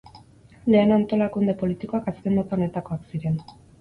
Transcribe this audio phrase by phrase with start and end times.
[0.75, 3.37] Lehen antolakunde politikoak azken mota honetakoak ziren.